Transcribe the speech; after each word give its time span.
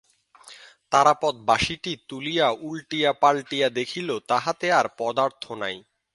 তারাপদ 0.91 1.35
বাঁশিটা 1.47 1.93
তুলিয়া 2.09 2.47
উলটিয়া 2.61 3.11
পালটিয়া 3.21 3.67
দেখিল, 3.69 4.09
তাহাতে 4.29 4.67
আর 4.71 4.87
পদার্থ 4.99 5.43
নাই। 5.61 5.75